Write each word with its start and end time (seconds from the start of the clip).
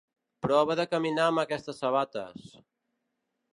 Prova 0.45 0.77
de 0.79 0.85
caminar 0.93 1.27
amb 1.33 1.43
aquestes 1.43 1.83
sabates. 1.85 2.51